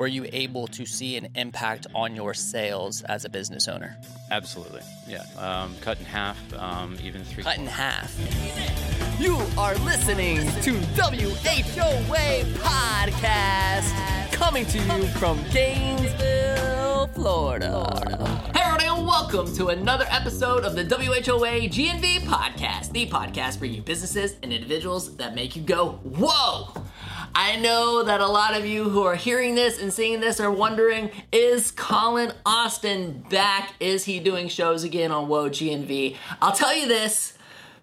were 0.00 0.06
you 0.06 0.26
able 0.32 0.66
to 0.66 0.86
see 0.86 1.18
an 1.18 1.28
impact 1.34 1.86
on 1.94 2.16
your 2.16 2.32
sales 2.32 3.02
as 3.02 3.26
a 3.26 3.28
business 3.28 3.68
owner? 3.68 3.98
Absolutely, 4.30 4.80
yeah. 5.06 5.24
Um, 5.36 5.76
cut 5.82 5.98
in 5.98 6.06
half, 6.06 6.38
um, 6.54 6.96
even 7.04 7.22
three. 7.22 7.42
Cut 7.42 7.58
in 7.58 7.66
half. 7.66 8.10
You 9.20 9.36
are 9.58 9.74
listening 9.80 10.38
to 10.62 10.72
WHOA 10.96 12.44
Podcast, 12.54 14.32
coming 14.32 14.64
to 14.64 14.78
you 14.78 15.06
from 15.18 15.38
Gainesville, 15.52 17.08
Florida. 17.08 17.84
Hey, 18.54 18.62
everybody, 18.62 18.86
and 18.86 19.06
welcome 19.06 19.54
to 19.56 19.66
another 19.66 20.06
episode 20.08 20.64
of 20.64 20.76
the 20.76 20.84
WHOA 20.84 21.68
GNV 21.68 22.20
Podcast, 22.20 22.92
the 22.92 23.06
podcast 23.10 23.58
for 23.58 23.66
you 23.66 23.82
businesses 23.82 24.36
and 24.42 24.50
individuals 24.50 25.14
that 25.16 25.34
make 25.34 25.54
you 25.54 25.60
go, 25.60 26.00
whoa! 26.04 26.72
I 27.34 27.56
know 27.56 28.02
that 28.02 28.20
a 28.20 28.26
lot 28.26 28.56
of 28.56 28.66
you 28.66 28.88
who 28.88 29.02
are 29.02 29.14
hearing 29.14 29.54
this 29.54 29.80
and 29.80 29.92
seeing 29.92 30.20
this 30.20 30.40
are 30.40 30.50
wondering 30.50 31.10
is 31.32 31.70
Colin 31.70 32.32
Austin 32.44 33.24
back? 33.30 33.74
Is 33.80 34.04
he 34.04 34.20
doing 34.20 34.48
shows 34.48 34.84
again 34.84 35.12
on 35.12 35.28
Whoa 35.28 35.48
GNV? 35.48 36.16
I'll 36.42 36.52
tell 36.52 36.76
you 36.76 36.88
this 36.88 37.38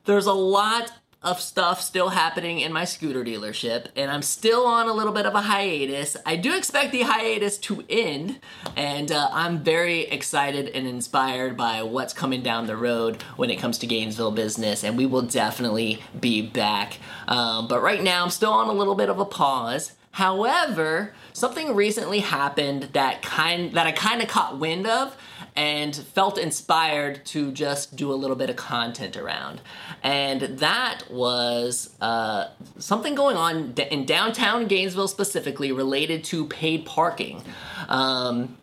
there's 0.06 0.26
a 0.26 0.34
lot 0.34 0.92
of 1.28 1.42
stuff 1.42 1.82
still 1.82 2.10
happening 2.10 2.62
in 2.62 2.72
my 2.72 2.86
scooter 2.86 3.24
dealership, 3.24 3.88
and 3.98 4.10
I'm 4.10 4.22
still 4.22 4.66
on 4.66 4.88
a 4.88 4.94
little 4.94 5.12
bit 5.12 5.26
of 5.26 5.36
a 5.36 5.42
hiatus. 5.42 6.16
I 6.26 6.38
do 6.38 6.56
expect 6.56 6.94
the 6.94 7.02
hiatus 7.02 7.58
to 7.60 7.84
end, 7.90 8.40
and 8.78 9.12
uh, 9.12 9.30
I'm 9.34 9.60
very 9.60 10.04
excited 10.04 10.70
and 10.70 10.88
inspired 10.88 11.58
by 11.58 11.84
what's 11.84 12.14
coming 12.14 12.42
down 12.42 12.66
the 12.66 12.78
road 12.78 13.22
when 13.36 13.50
it 13.50 13.58
comes 13.58 13.78
to 13.80 13.88
Gainesville 13.88 14.32
business, 14.32 14.86
and 14.86 14.98
we 14.98 15.06
will 15.06 15.22
definitely 15.22 16.02
be 16.18 16.42
back. 16.42 17.00
Um, 17.28 17.68
but 17.68 17.82
right 17.82 18.02
now, 18.02 18.24
I'm 18.24 18.30
still 18.30 18.54
on 18.54 18.70
a 18.70 18.74
little 18.74 18.96
bit 18.96 19.10
of 19.10 19.20
a 19.20 19.26
pause. 19.26 19.92
However, 20.18 21.14
something 21.32 21.76
recently 21.76 22.22
happened 22.22 22.90
that 22.94 23.22
kind 23.22 23.74
that 23.74 23.86
I 23.86 23.92
kind 23.92 24.20
of 24.20 24.28
caught 24.28 24.58
wind 24.58 24.88
of 24.88 25.16
and 25.56 25.96
felt 25.96 26.40
inspired 26.40 27.24
to 27.28 27.52
just 27.52 27.96
do 27.96 28.12
a 28.12 28.16
little 28.16 28.36
bit 28.36 28.50
of 28.50 28.56
content 28.56 29.16
around. 29.16 29.62
And 30.02 30.42
that 30.58 31.04
was 31.12 31.94
uh, 32.02 32.48
something 32.80 33.14
going 33.14 33.38
on 33.38 33.76
in 33.92 34.08
downtown 34.08 34.66
Gainesville 34.66 35.08
specifically 35.08 35.72
related 35.72 36.24
to 36.24 36.48
paid 36.48 36.84
parking. 36.84 37.44
Um, 37.88 38.58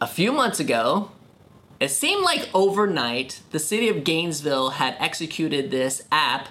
a 0.00 0.08
few 0.08 0.32
months 0.32 0.58
ago, 0.58 1.12
it 1.78 1.92
seemed 1.92 2.24
like 2.24 2.50
overnight 2.52 3.42
the 3.52 3.60
city 3.60 3.88
of 3.88 4.02
Gainesville 4.02 4.70
had 4.70 4.96
executed 4.98 5.70
this 5.70 6.02
app 6.10 6.48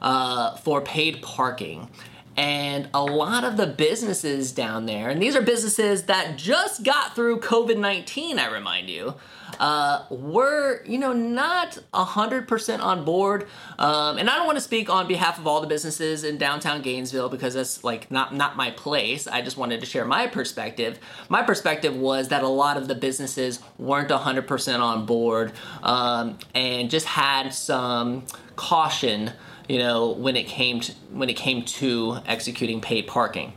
uh, 0.00 0.56
for 0.56 0.80
paid 0.80 1.20
parking 1.20 1.90
and 2.38 2.88
a 2.94 3.02
lot 3.02 3.42
of 3.42 3.56
the 3.56 3.66
businesses 3.66 4.52
down 4.52 4.86
there, 4.86 5.08
and 5.08 5.20
these 5.20 5.34
are 5.34 5.42
businesses 5.42 6.04
that 6.04 6.36
just 6.36 6.84
got 6.84 7.16
through 7.16 7.40
COVID 7.40 7.76
19, 7.76 8.38
I 8.38 8.46
remind 8.46 8.88
you, 8.88 9.16
uh, 9.58 10.04
were, 10.08 10.84
you 10.84 10.98
know, 10.98 11.12
not 11.12 11.80
100% 11.92 12.80
on 12.80 13.04
board. 13.04 13.48
Um, 13.76 14.18
and 14.18 14.30
I 14.30 14.36
don't 14.36 14.46
want 14.46 14.56
to 14.56 14.62
speak 14.62 14.88
on 14.88 15.08
behalf 15.08 15.40
of 15.40 15.48
all 15.48 15.60
the 15.60 15.66
businesses 15.66 16.22
in 16.22 16.38
downtown 16.38 16.80
Gainesville 16.80 17.28
because 17.28 17.54
that's 17.54 17.82
like 17.82 18.08
not, 18.08 18.32
not 18.32 18.56
my 18.56 18.70
place. 18.70 19.26
I 19.26 19.42
just 19.42 19.56
wanted 19.56 19.80
to 19.80 19.86
share 19.86 20.04
my 20.04 20.28
perspective. 20.28 21.00
My 21.28 21.42
perspective 21.42 21.96
was 21.96 22.28
that 22.28 22.44
a 22.44 22.48
lot 22.48 22.76
of 22.76 22.86
the 22.86 22.94
businesses 22.94 23.58
weren't 23.78 24.10
100% 24.10 24.78
on 24.78 25.06
board 25.06 25.54
um, 25.82 26.38
and 26.54 26.88
just 26.88 27.06
had 27.06 27.52
some 27.52 28.26
caution 28.54 29.32
you 29.68 29.78
know, 29.78 30.10
when 30.10 30.36
it 30.36 30.46
came 30.46 30.80
to, 30.80 30.92
when 31.12 31.28
it 31.28 31.36
came 31.36 31.64
to 31.64 32.18
executing 32.26 32.80
paid 32.80 33.06
parking. 33.06 33.52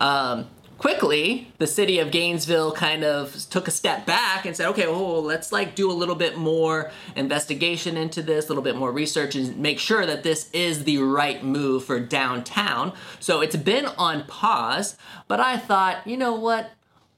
Um, 0.00 0.46
quickly, 0.78 1.50
the 1.58 1.66
city 1.66 1.98
of 1.98 2.10
Gainesville 2.10 2.72
kind 2.72 3.04
of 3.04 3.34
took 3.48 3.68
a 3.68 3.70
step 3.70 4.04
back 4.04 4.44
and 4.44 4.54
said, 4.54 4.68
okay, 4.68 4.86
well, 4.86 5.22
let's 5.22 5.50
like 5.52 5.74
do 5.74 5.90
a 5.90 5.94
little 5.94 6.14
bit 6.14 6.36
more 6.36 6.90
investigation 7.16 7.96
into 7.96 8.22
this, 8.22 8.46
a 8.46 8.48
little 8.48 8.62
bit 8.62 8.76
more 8.76 8.92
research, 8.92 9.34
and 9.34 9.56
make 9.58 9.78
sure 9.78 10.04
that 10.04 10.22
this 10.22 10.50
is 10.52 10.84
the 10.84 10.98
right 10.98 11.42
move 11.42 11.84
for 11.84 11.98
downtown. 11.98 12.92
So 13.20 13.40
it's 13.40 13.56
been 13.56 13.86
on 13.86 14.24
pause, 14.26 14.96
but 15.28 15.40
I 15.40 15.56
thought, 15.56 16.06
you 16.06 16.16
know 16.16 16.34
what? 16.34 16.70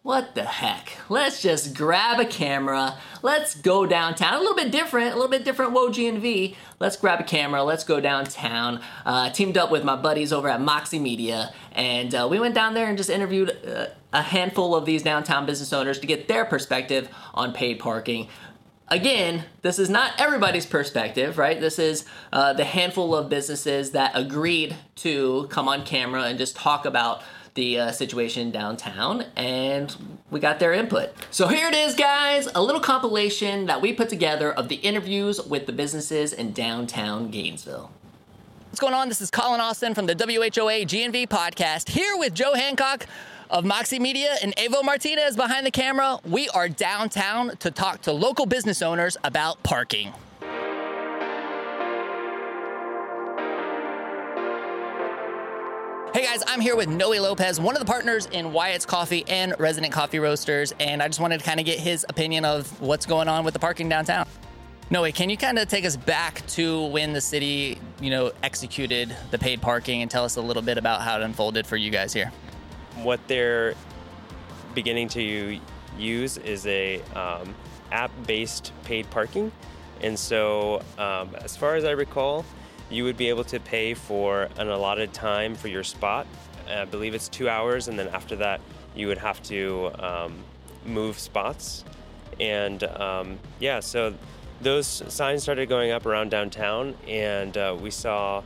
What 0.07 0.37
the 0.37 0.45
heck? 0.45 0.93
Let's 1.09 1.43
just 1.43 1.75
grab 1.75 2.21
a 2.21 2.25
camera. 2.25 2.97
Let's 3.23 3.57
go 3.57 3.87
downtown. 3.87 4.35
A 4.35 4.39
little 4.39 4.55
bit 4.55 4.71
different, 4.71 5.11
a 5.11 5.15
little 5.17 5.29
bit 5.29 5.45
different 5.45 5.73
Whoa 5.73 5.89
GNV. 5.89 6.55
Let's 6.79 6.97
grab 6.97 7.19
a 7.19 7.25
camera. 7.25 7.65
Let's 7.65 7.83
go 7.83 7.99
downtown. 7.99 8.81
Uh, 9.05 9.31
teamed 9.31 9.59
up 9.59 9.73
with 9.73 9.83
my 9.83 9.97
buddies 9.97 10.33
over 10.33 10.49
at 10.49 10.61
Moxie 10.61 11.01
Media, 11.01 11.53
and 11.73 12.15
uh, 12.15 12.29
we 12.31 12.39
went 12.39 12.55
down 12.55 12.75
there 12.75 12.87
and 12.87 12.97
just 12.97 13.11
interviewed 13.11 13.51
uh, 13.67 13.87
a 14.13 14.23
handful 14.23 14.77
of 14.77 14.85
these 14.85 15.03
downtown 15.03 15.45
business 15.45 15.73
owners 15.73 15.99
to 15.99 16.07
get 16.07 16.29
their 16.29 16.45
perspective 16.45 17.09
on 17.35 17.53
paid 17.53 17.81
parking. 17.81 18.29
Again, 18.87 19.43
this 19.63 19.81
is 19.81 19.91
not 19.91 20.13
everybody's 20.21 20.67
perspective, 20.67 21.37
right? 21.37 21.61
This 21.61 21.81
is 21.81 22.05
uh, 22.33 22.53
the 22.53 22.65
handful 22.65 23.13
of 23.17 23.29
businesses 23.29 23.91
that 23.91 24.13
agreed 24.15 24.77
to 24.97 25.49
come 25.51 25.67
on 25.67 25.85
camera 25.85 26.23
and 26.23 26.39
just 26.39 26.55
talk 26.55 26.85
about 26.85 27.25
the 27.57 27.81
uh, 27.81 27.93
situation 27.93 28.53
downtown 28.53 29.25
and 29.35 29.97
we 30.31 30.39
got 30.39 30.61
their 30.61 30.73
input. 30.73 31.11
So 31.31 31.49
here 31.49 31.67
it 31.67 31.75
is, 31.75 31.95
guys 31.95 32.49
a 32.55 32.63
little 32.63 32.81
compilation 32.81 33.67
that 33.67 33.81
we 33.83 33.93
put 33.93 34.09
together 34.09 34.53
of 34.53 34.69
the 34.69 34.77
interviews 34.77 35.43
with 35.43 35.67
the 35.67 35.73
businesses 35.73 36.33
in 36.33 36.53
downtown 36.53 37.31
Gainesville. 37.31 37.91
What's 38.69 38.81
going 38.81 38.95
on? 38.95 39.09
This 39.09 39.21
is 39.21 39.31
Colin 39.31 39.61
Austin 39.61 39.95
from 39.95 40.07
the 40.07 40.15
WHOA 40.15 40.85
GNV 40.85 41.29
podcast 41.29 41.89
here 41.89 42.17
with 42.17 42.35
Joe 42.35 42.55
Hancock 42.55 43.07
of 43.51 43.65
Moxie 43.65 43.99
Media 43.99 44.37
and 44.43 44.55
Evo 44.57 44.85
Martinez 44.85 45.37
behind 45.37 45.67
the 45.67 45.71
camera. 45.71 46.19
We 46.25 46.49
are 46.51 46.69
downtown 46.69 47.57
to 47.59 47.71
talk 47.71 48.03
to 48.03 48.13
local 48.13 48.47
business 48.47 48.83
owners 48.83 49.17
about 49.25 49.63
parking. 49.63 50.13
Guys, 56.37 56.45
I'm 56.47 56.61
here 56.61 56.77
with 56.77 56.91
Noe 56.91 57.13
Lopez, 57.13 57.59
one 57.59 57.77
of 57.77 57.81
the 57.81 57.87
partners 57.87 58.27
in 58.27 58.53
Wyatt's 58.53 58.85
Coffee 58.85 59.25
and 59.27 59.55
Resident 59.59 59.91
Coffee 59.91 60.19
Roasters, 60.19 60.75
and 60.79 61.03
I 61.03 61.07
just 61.07 61.19
wanted 61.19 61.39
to 61.39 61.45
kind 61.47 61.59
of 61.59 61.65
get 61.65 61.79
his 61.79 62.05
opinion 62.11 62.45
of 62.45 62.79
what's 62.79 63.07
going 63.07 63.27
on 63.27 63.43
with 63.43 63.55
the 63.55 63.61
parking 63.61 63.89
downtown. 63.89 64.29
Noe, 64.91 65.11
can 65.13 65.31
you 65.31 65.39
kind 65.39 65.59
of 65.59 65.67
take 65.69 65.87
us 65.87 65.97
back 65.97 66.47
to 66.49 66.85
when 66.89 67.15
the 67.15 67.23
city, 67.23 67.79
you 68.03 68.11
know, 68.11 68.33
executed 68.43 69.17
the 69.31 69.39
paid 69.39 69.63
parking 69.63 70.03
and 70.03 70.11
tell 70.11 70.25
us 70.25 70.37
a 70.37 70.43
little 70.43 70.61
bit 70.61 70.77
about 70.77 71.01
how 71.01 71.17
it 71.17 71.23
unfolded 71.23 71.67
for 71.67 71.79
you 71.79 71.91
guys 71.91 72.13
here? 72.13 72.31
What 72.97 73.21
they're 73.29 73.75
beginning 74.75 75.09
to 75.11 75.59
use 75.97 76.37
is 76.37 76.67
a 76.67 77.01
um, 77.15 77.55
app-based 77.93 78.73
paid 78.85 79.09
parking, 79.09 79.51
and 80.03 80.19
so 80.19 80.83
um, 80.99 81.35
as 81.37 81.57
far 81.57 81.77
as 81.77 81.85
I 81.87 81.93
recall, 81.93 82.45
you 82.91 83.05
would 83.05 83.17
be 83.17 83.29
able 83.29 83.45
to 83.45 83.61
pay 83.61 83.95
for 83.95 84.49
an 84.59 84.69
allotted 84.69 85.13
time 85.13 85.55
for 85.55 85.69
your 85.69 85.85
spot. 85.85 86.27
I 86.69 86.85
believe 86.85 87.15
it's 87.15 87.29
two 87.29 87.49
hours, 87.49 87.89
and 87.89 87.99
then 87.99 88.09
after 88.09 88.37
that, 88.37 88.61
you 88.95 89.09
would 89.09 89.19
have 89.19 89.43
to 89.45 89.91
um, 89.99 90.35
move 90.85 91.19
spots. 91.19 91.85
And 92.41 92.83
um, 92.85 93.39
yeah, 93.61 93.81
so 93.81 94.15
those 94.61 94.87
signs 94.87 95.43
started 95.43 95.69
going 95.69 95.91
up 95.91 96.07
around 96.07 96.31
downtown, 96.31 96.95
and 97.07 97.57
uh, 97.57 97.77
we 97.81 97.91
saw 97.91 98.43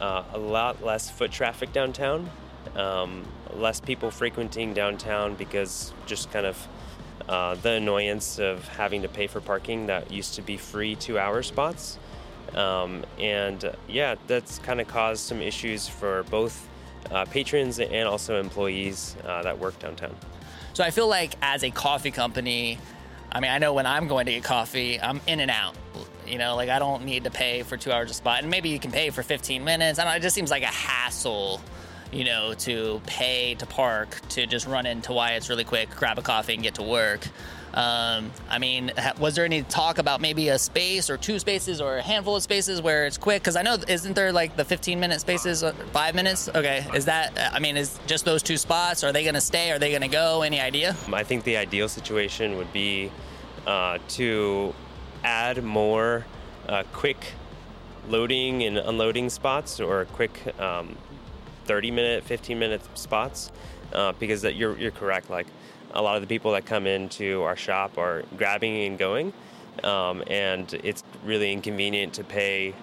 uh, 0.00 0.24
a 0.32 0.38
lot 0.38 0.84
less 0.84 1.10
foot 1.10 1.30
traffic 1.30 1.72
downtown, 1.72 2.30
um, 2.76 3.26
less 3.54 3.80
people 3.80 4.10
frequenting 4.10 4.74
downtown 4.74 5.34
because 5.34 5.92
just 6.06 6.30
kind 6.30 6.46
of 6.46 6.68
uh, 7.28 7.54
the 7.56 7.72
annoyance 7.72 8.38
of 8.38 8.66
having 8.68 9.02
to 9.02 9.08
pay 9.08 9.26
for 9.26 9.40
parking 9.40 9.86
that 9.86 10.10
used 10.10 10.34
to 10.34 10.42
be 10.42 10.56
free 10.56 10.94
two 10.94 11.18
hour 11.18 11.42
spots. 11.42 11.98
Um, 12.54 13.04
and 13.18 13.72
yeah, 13.88 14.16
that's 14.26 14.58
kind 14.60 14.80
of 14.80 14.88
caused 14.88 15.24
some 15.24 15.40
issues 15.40 15.88
for 15.88 16.22
both 16.24 16.68
uh, 17.10 17.24
patrons 17.26 17.78
and 17.80 18.08
also 18.08 18.40
employees 18.40 19.16
uh, 19.24 19.42
that 19.42 19.58
work 19.58 19.78
downtown. 19.78 20.14
So 20.72 20.84
I 20.84 20.90
feel 20.90 21.08
like 21.08 21.34
as 21.42 21.64
a 21.64 21.70
coffee 21.70 22.10
company, 22.10 22.78
I 23.32 23.40
mean, 23.40 23.50
I 23.50 23.58
know 23.58 23.74
when 23.74 23.86
I'm 23.86 24.08
going 24.08 24.26
to 24.26 24.32
get 24.32 24.44
coffee, 24.44 25.00
I'm 25.00 25.20
in 25.26 25.40
and 25.40 25.50
out. 25.50 25.74
You 26.26 26.38
know, 26.38 26.56
like 26.56 26.68
I 26.68 26.78
don't 26.78 27.04
need 27.04 27.24
to 27.24 27.30
pay 27.30 27.62
for 27.62 27.76
two 27.76 27.90
hours 27.90 28.10
a 28.10 28.14
spot, 28.14 28.42
and 28.42 28.50
maybe 28.50 28.68
you 28.68 28.78
can 28.78 28.90
pay 28.90 29.10
for 29.10 29.22
15 29.22 29.64
minutes. 29.64 29.98
I 29.98 30.04
don't 30.04 30.14
it 30.14 30.20
just 30.20 30.34
seems 30.34 30.50
like 30.50 30.62
a 30.62 30.66
hassle, 30.66 31.60
you 32.12 32.24
know, 32.24 32.54
to 32.54 33.00
pay 33.06 33.54
to 33.56 33.66
park 33.66 34.20
to 34.30 34.46
just 34.46 34.66
run 34.66 34.86
into 34.86 35.12
Wyatt's 35.12 35.48
really 35.48 35.64
quick, 35.64 35.90
grab 35.96 36.18
a 36.18 36.22
coffee, 36.22 36.54
and 36.54 36.62
get 36.62 36.74
to 36.74 36.82
work. 36.82 37.26
Um, 37.74 38.32
I 38.48 38.58
mean, 38.58 38.92
was 39.18 39.34
there 39.34 39.44
any 39.44 39.62
talk 39.62 39.98
about 39.98 40.20
maybe 40.20 40.48
a 40.48 40.58
space 40.58 41.10
or 41.10 41.16
two 41.16 41.38
spaces 41.38 41.80
or 41.80 41.98
a 41.98 42.02
handful 42.02 42.36
of 42.36 42.42
spaces 42.42 42.80
where 42.80 43.06
it's 43.06 43.18
quick? 43.18 43.42
Because 43.42 43.56
I 43.56 43.62
know, 43.62 43.76
isn't 43.86 44.14
there 44.14 44.32
like 44.32 44.56
the 44.56 44.64
15 44.64 44.98
minute 44.98 45.20
spaces, 45.20 45.62
uh, 45.62 45.72
five 45.92 46.14
minutes? 46.14 46.48
Okay, 46.48 46.86
is 46.94 47.04
that, 47.04 47.36
uh, 47.36 47.50
I 47.52 47.58
mean, 47.58 47.76
is 47.76 47.98
just 48.06 48.24
those 48.24 48.42
two 48.42 48.56
spots? 48.56 49.04
Are 49.04 49.12
they 49.12 49.22
going 49.22 49.34
to 49.34 49.40
stay? 49.40 49.70
Are 49.70 49.78
they 49.78 49.90
going 49.90 50.02
to 50.02 50.08
go? 50.08 50.42
Any 50.42 50.60
idea? 50.60 50.96
I 51.12 51.24
think 51.24 51.44
the 51.44 51.56
ideal 51.56 51.88
situation 51.88 52.56
would 52.56 52.72
be 52.72 53.10
uh, 53.66 53.98
to 54.08 54.74
add 55.24 55.62
more 55.62 56.24
uh, 56.68 56.84
quick 56.92 57.18
loading 58.08 58.62
and 58.62 58.78
unloading 58.78 59.28
spots 59.28 59.80
or 59.80 60.06
quick 60.06 60.54
um, 60.58 60.96
30 61.66 61.90
minute, 61.90 62.24
15 62.24 62.58
minute 62.58 62.80
spots 62.94 63.52
uh, 63.92 64.12
because 64.12 64.42
that 64.42 64.54
you're 64.54 64.78
you're 64.78 64.90
correct. 64.90 65.30
Like 65.30 65.46
a 65.92 66.02
lot 66.02 66.16
of 66.16 66.22
the 66.22 66.28
people 66.28 66.52
that 66.52 66.66
come 66.66 66.86
into 66.86 67.42
our 67.42 67.56
shop 67.56 67.98
are 67.98 68.24
grabbing 68.36 68.84
and 68.86 68.98
going, 68.98 69.32
um, 69.84 70.22
and 70.26 70.74
it's 70.84 71.02
really 71.24 71.52
inconvenient 71.52 72.12
to 72.14 72.24
pay 72.24 72.74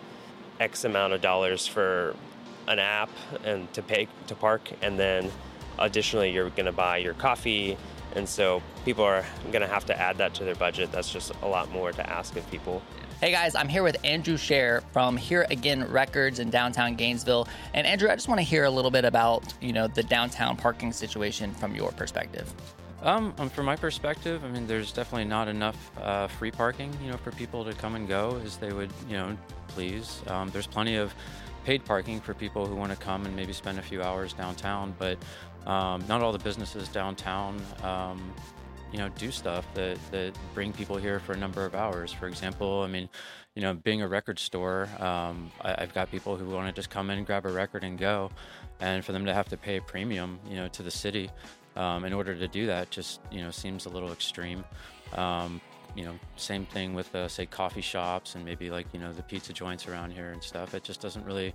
X 0.60 0.86
amount 0.86 1.14
of 1.14 1.22
dollars 1.22 1.68
for 1.68 2.16
an 2.68 2.80
app 2.80 3.10
and 3.44 3.72
to 3.74 3.82
pay 3.82 4.08
to 4.28 4.36
park, 4.36 4.72
and 4.82 4.98
then 4.98 5.32
additionally 5.78 6.32
you're 6.32 6.50
going 6.52 6.66
to 6.66 6.72
buy 6.72 6.98
your 6.98 7.14
coffee, 7.14 7.78
and 8.16 8.28
so 8.28 8.62
people 8.86 9.04
are 9.04 9.26
going 9.52 9.62
to 9.62 9.68
have 9.68 9.86
to 9.86 10.00
add 10.00 10.18
that 10.18 10.34
to 10.34 10.44
their 10.44 10.56
budget. 10.56 10.92
That's 10.92 11.12
just 11.12 11.32
a 11.42 11.48
lot 11.48 11.72
more 11.72 11.92
to 11.92 12.10
ask 12.10 12.36
of 12.36 12.50
people. 12.50 12.82
Hey 13.22 13.32
guys, 13.32 13.56
I'm 13.56 13.70
here 13.70 13.82
with 13.82 13.98
Andrew 14.04 14.36
Scher 14.36 14.84
from 14.92 15.16
Here 15.16 15.48
Again 15.50 15.90
Records 15.90 16.40
in 16.40 16.50
downtown 16.50 16.96
Gainesville. 16.96 17.48
And 17.74 17.88
Andrew, 17.88 18.10
I 18.10 18.16
just 18.16 18.28
want 18.28 18.40
to 18.40 18.44
hear 18.44 18.66
a 18.66 18.70
little 18.70 18.92
bit 18.92 19.06
about, 19.06 19.54
you 19.62 19.72
know, 19.72 19.88
the 19.88 20.04
downtown 20.04 20.58
parking 20.58 20.92
situation 20.92 21.54
from 21.54 21.74
your 21.74 21.92
perspective. 21.94 22.54
Um, 23.06 23.36
um, 23.38 23.52
from 23.52 23.68
my 23.68 23.76
perspective, 23.76 24.44
I 24.44 24.48
mean, 24.50 24.66
there's 24.66 24.92
definitely 24.92 25.26
not 25.26 25.48
enough 25.48 25.92
uh, 26.02 26.26
free 26.26 26.50
parking, 26.50 26.92
you 27.04 27.12
know, 27.12 27.18
for 27.18 27.30
people 27.30 27.64
to 27.64 27.72
come 27.74 27.94
and 27.94 28.08
go 28.08 28.42
as 28.44 28.58
they 28.58 28.74
would, 28.74 28.90
you 29.08 29.16
know, 29.16 29.38
please. 29.68 30.24
Um, 30.26 30.50
there's 30.50 30.66
plenty 30.66 30.96
of 30.96 31.14
paid 31.66 31.86
parking 31.86 32.20
for 32.20 32.34
people 32.34 32.66
who 32.66 32.76
want 32.76 32.92
to 32.92 32.98
come 32.98 33.28
and 33.28 33.36
maybe 33.36 33.54
spend 33.54 33.78
a 33.78 33.82
few 33.84 34.02
hours 34.02 34.34
downtown, 34.34 34.96
but 34.98 35.20
um, 35.68 36.04
not 36.10 36.24
all 36.24 36.32
the 36.32 36.40
businesses 36.40 36.90
downtown 36.90 37.62
um, 37.84 38.34
you 38.92 38.98
know 39.00 39.10
do 39.10 39.30
stuff 39.30 39.66
that 39.74 39.98
that 40.12 40.34
bring 40.54 40.72
people 40.72 40.96
here 40.96 41.20
for 41.20 41.34
a 41.34 41.38
number 41.38 41.64
of 41.64 41.76
hours. 41.76 42.12
For 42.12 42.28
example, 42.28 42.82
I 42.82 42.88
mean, 42.88 43.08
you 43.54 43.62
know, 43.62 43.76
being 43.76 44.02
a 44.02 44.08
record 44.08 44.40
store, 44.40 44.90
um, 45.00 45.52
I, 45.62 45.80
have 45.80 45.94
got 45.94 46.10
people 46.10 46.38
who 46.38 46.50
want 46.50 46.68
to 46.68 46.74
just 46.74 46.90
come 46.90 47.12
in, 47.12 47.24
grab 47.24 47.46
a 47.46 47.52
record, 47.52 47.84
and 47.84 48.00
go, 48.00 48.32
and 48.80 49.06
for 49.06 49.12
them 49.12 49.26
to 49.26 49.34
have 49.34 49.50
to 49.50 49.58
pay 49.58 49.78
a 49.78 49.82
premium, 49.82 50.40
you 50.50 50.56
know, 50.56 50.68
to 50.70 50.82
the 50.82 50.92
city 50.92 51.30
um, 51.76 52.06
in 52.06 52.14
order 52.14 52.36
to 52.36 52.48
do 52.48 52.68
that, 52.68 52.90
just 52.90 53.22
you 53.32 53.42
know, 53.42 53.52
seems 53.52 53.86
a 53.86 53.90
little 53.90 54.12
extreme. 54.12 54.64
Um, 55.14 55.62
you 55.96 56.04
know, 56.04 56.14
same 56.36 56.66
thing 56.66 56.94
with 56.94 57.14
uh, 57.16 57.28
say 57.28 57.46
coffee 57.46 57.82
shops 57.82 58.36
and 58.36 58.44
maybe 58.44 58.70
like 58.70 58.88
you 58.94 59.00
know 59.00 59.14
the 59.14 59.24
pizza 59.24 59.54
joints 59.54 59.88
around 59.88 60.12
here 60.12 60.32
and 60.32 60.44
stuff. 60.44 60.74
It 60.74 60.84
just 60.84 61.02
doesn't 61.02 61.26
really 61.26 61.54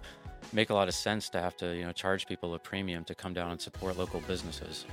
make 0.53 0.71
a 0.71 0.75
lot 0.75 0.89
of 0.89 0.95
sense 0.95 1.29
to 1.31 1.41
have 1.41 1.57
to 1.59 1.77
you 1.77 1.85
know 1.85 1.93
charge 1.93 2.27
people 2.27 2.55
a 2.55 2.59
premium 2.59 3.05
to 3.05 3.15
come 3.15 3.35
down 3.35 3.51
and 3.51 3.61
support 3.61 3.99
local 3.99 4.21
businesses. 4.21 4.87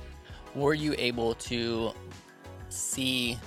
Were 0.54 0.74
you 0.74 0.94
able 0.98 1.34
to 1.34 1.92
see 2.68 3.38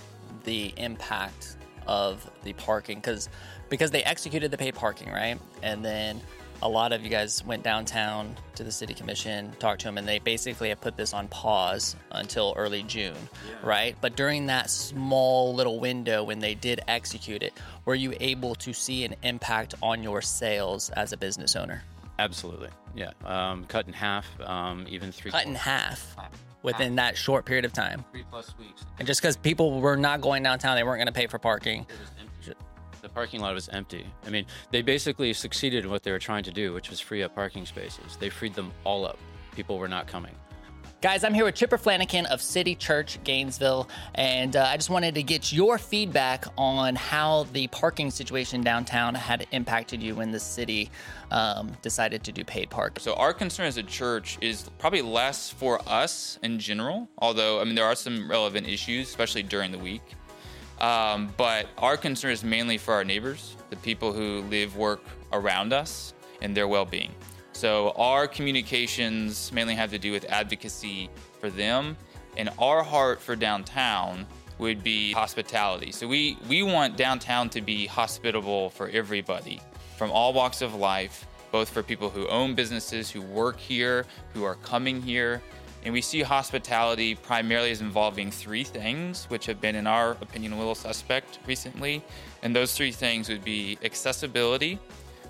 the 0.44 0.74
impact 0.78 1.58
of 1.88 2.30
the 2.44 2.54
parking 2.54 2.98
because 2.98 3.30
because 3.70 3.92
they 3.92 4.04
executed 4.04 4.52
the 4.52 4.58
paid 4.58 4.76
parking 4.76 5.10
right 5.10 5.40
and 5.64 5.84
then 5.84 6.22
a 6.62 6.70
lot 6.70 6.94
of 6.94 7.04
you 7.04 7.10
guys 7.10 7.44
went 7.46 7.64
downtown 7.64 8.36
to 8.56 8.64
the 8.64 8.72
city 8.72 8.94
commission 8.94 9.52
talked 9.60 9.82
to 9.82 9.88
them 9.88 9.98
and 9.98 10.08
they 10.08 10.20
basically 10.20 10.70
have 10.70 10.80
put 10.80 10.96
this 10.96 11.14
on 11.14 11.28
pause 11.28 11.96
until 12.12 12.54
early 12.58 12.84
june 12.84 13.16
yeah. 13.48 13.56
right 13.64 13.96
but 14.02 14.16
during 14.16 14.46
that 14.46 14.70
small 14.70 15.54
little 15.54 15.80
window 15.80 16.24
when 16.24 16.40
they 16.40 16.54
did 16.54 16.82
execute 16.88 17.44
it 17.44 17.54
were 17.86 17.96
you 17.96 18.14
able 18.20 18.56
to 18.56 18.74
see 18.74 19.04
an 19.04 19.16
impact 19.24 19.74
on 19.82 20.04
your 20.04 20.22
sales 20.22 20.90
as 20.92 21.14
a 21.14 21.18
business 21.18 21.56
owner 21.56 21.84
absolutely 22.20 22.70
yeah 22.96 23.12
um, 23.26 23.66
cut 23.66 23.88
in 23.88 23.94
half 23.94 24.28
um, 24.42 24.86
even 24.90 25.12
three 25.12 25.32
cut 25.32 25.46
in 25.46 25.56
half 25.56 26.16
within 26.64 26.96
that 26.96 27.18
short 27.18 27.46
period 27.46 27.66
of 27.66 27.74
time. 27.74 28.06
Three 28.12 28.24
plus 28.30 28.54
weeks. 28.60 28.86
And 29.00 29.08
just 29.08 29.22
because 29.22 29.38
people 29.38 29.80
were 29.82 29.98
not 29.98 30.22
going 30.22 30.44
downtown, 30.44 30.76
they 30.76 30.84
weren't 30.84 31.00
going 31.00 31.08
to 31.08 31.14
pay 31.14 31.28
for 31.28 31.40
parking. 31.40 31.86
The 33.12 33.16
parking 33.16 33.42
lot 33.42 33.54
was 33.54 33.68
empty. 33.70 34.06
I 34.26 34.30
mean, 34.30 34.46
they 34.72 34.82
basically 34.82 35.34
succeeded 35.34 35.84
in 35.84 35.92
what 35.92 36.02
they 36.02 36.12
were 36.12 36.20
trying 36.20 36.44
to 36.46 36.52
do, 36.52 36.72
which 36.72 36.90
was 36.90 37.02
free 37.02 37.24
up 37.24 37.36
parking 37.36 37.66
spaces. 37.66 38.16
They 38.18 38.30
freed 38.30 38.54
them 38.54 38.72
all 38.86 39.06
up. 39.06 39.18
People 39.54 39.78
were 39.78 39.90
not 39.90 40.08
coming. 40.08 40.34
Guys, 41.02 41.24
I'm 41.24 41.34
here 41.34 41.44
with 41.44 41.56
Chipper 41.56 41.78
Flanagan 41.78 42.28
of 42.28 42.42
City 42.42 42.76
Church 42.76 43.22
Gainesville, 43.24 43.90
and 44.16 44.56
uh, 44.56 44.68
I 44.70 44.78
just 44.78 44.90
wanted 44.90 45.16
to 45.16 45.24
get 45.24 45.52
your 45.52 45.78
feedback 45.78 46.46
on 46.58 46.96
how 46.96 47.48
the 47.52 47.68
parking 47.68 48.12
situation 48.12 48.62
downtown 48.62 49.16
had 49.16 49.48
impacted 49.52 50.02
you 50.02 50.16
when 50.16 50.32
the 50.32 50.40
city 50.40 50.92
um, 51.32 51.72
decided 51.82 52.24
to 52.26 52.32
do 52.32 52.44
paid 52.44 52.70
park. 52.70 53.00
So, 53.00 53.16
our 53.16 53.34
concern 53.34 53.66
as 53.66 53.78
a 53.78 53.84
church 53.84 54.38
is 54.42 54.70
probably 54.78 55.02
less 55.02 55.50
for 55.50 55.82
us 55.88 56.38
in 56.44 56.60
general, 56.60 57.10
although, 57.18 57.60
I 57.60 57.64
mean, 57.64 57.74
there 57.74 57.86
are 57.86 57.96
some 57.96 58.30
relevant 58.30 58.68
issues, 58.68 59.10
especially 59.10 59.44
during 59.44 59.72
the 59.72 59.80
week. 59.80 60.04
Um, 60.82 61.32
but 61.38 61.68
our 61.78 61.96
concern 61.96 62.32
is 62.32 62.44
mainly 62.44 62.78
for 62.78 62.94
our 62.94 63.04
neighbors, 63.04 63.56
the 63.70 63.76
people 63.78 64.12
who 64.12 64.42
live, 64.50 64.76
work 64.76 65.04
around 65.32 65.74
us, 65.74 66.14
and 66.42 66.58
their 66.58 66.68
well 66.68 66.86
being. 66.86 67.12
So 67.54 67.92
our 67.92 68.28
communications 68.28 69.52
mainly 69.54 69.76
have 69.76 69.92
to 69.92 70.00
do 70.00 70.12
with 70.12 70.26
advocacy 70.26 71.10
for 71.40 71.52
them, 71.52 71.96
and 72.36 72.50
our 72.58 72.82
heart 72.84 73.22
for 73.22 73.36
downtown 73.36 74.26
would 74.58 74.84
be 74.84 75.12
hospitality. 75.12 75.92
So 75.92 76.08
we 76.08 76.38
we 76.50 76.64
want 76.64 76.98
downtown 76.98 77.50
to 77.50 77.62
be 77.62 77.86
hospitable 77.86 78.72
for 78.72 78.90
everybody 78.90 79.62
from 79.98 80.10
all 80.10 80.34
walks 80.34 80.64
of 80.64 80.74
life, 80.74 81.28
both 81.52 81.70
for 81.70 81.84
people 81.84 82.10
who 82.10 82.28
own 82.28 82.56
businesses, 82.56 83.12
who 83.12 83.22
work 83.22 83.60
here, 83.60 84.06
who 84.34 84.44
are 84.44 84.56
coming 84.56 85.00
here. 85.00 85.44
And 85.84 85.94
we 85.94 86.02
see 86.02 86.22
hospitality 86.22 87.16
primarily 87.16 87.72
as 87.72 87.82
involving 87.82 88.30
three 88.30 88.64
things, 88.64 89.26
which 89.26 89.46
have 89.48 89.60
been, 89.60 89.76
in 89.76 89.88
our 89.88 90.12
opinion, 90.22 90.54
a 90.54 90.58
little 90.58 90.76
suspect 90.76 91.40
recently. 91.48 92.04
And 92.44 92.56
those 92.56 92.76
three 92.76 92.92
things 92.92 93.30
would 93.30 93.44
be 93.44 93.80
accessibility, 93.84 94.78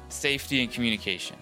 safety, 0.10 0.62
and 0.62 0.72
communication. 0.72 1.38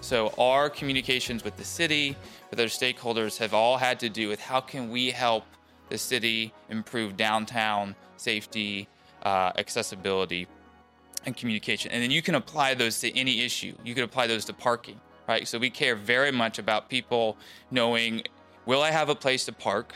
So 0.00 0.32
our 0.38 0.70
communications 0.70 1.42
with 1.42 1.56
the 1.56 1.64
city, 1.64 2.16
with 2.50 2.58
other 2.60 2.68
stakeholders, 2.68 3.38
have 3.38 3.54
all 3.54 3.76
had 3.76 3.98
to 4.00 4.08
do 4.08 4.28
with 4.28 4.40
how 4.40 4.60
can 4.60 4.90
we 4.90 5.10
help 5.10 5.44
the 5.88 5.98
city 5.98 6.52
improve 6.68 7.16
downtown 7.16 7.96
safety, 8.16 8.86
uh, 9.24 9.52
accessibility, 9.56 10.46
and 11.26 11.36
communication. 11.36 11.90
And 11.90 12.02
then 12.02 12.10
you 12.10 12.22
can 12.22 12.34
apply 12.34 12.74
those 12.74 13.00
to 13.00 13.18
any 13.18 13.40
issue. 13.40 13.74
You 13.84 13.94
can 13.94 14.04
apply 14.04 14.26
those 14.26 14.44
to 14.46 14.52
parking, 14.52 15.00
right? 15.26 15.48
So 15.48 15.58
we 15.58 15.70
care 15.70 15.96
very 15.96 16.30
much 16.30 16.58
about 16.58 16.88
people 16.88 17.36
knowing 17.70 18.22
will 18.66 18.82
I 18.82 18.90
have 18.90 19.08
a 19.08 19.14
place 19.14 19.44
to 19.46 19.52
park 19.52 19.94